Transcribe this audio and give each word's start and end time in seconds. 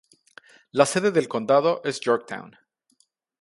La 0.71 0.87
sede 0.87 1.11
del 1.11 1.27
condado 1.27 1.83
es 1.85 1.99
Yorktown. 1.99 2.55